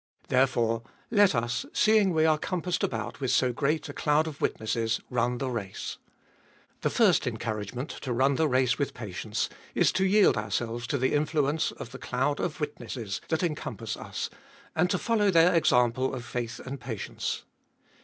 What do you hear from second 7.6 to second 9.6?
ment to run the race with patience